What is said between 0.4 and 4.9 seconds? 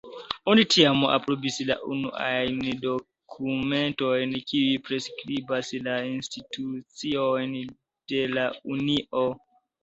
Oni tiam aprobis la unuajn dokumentojn kiuj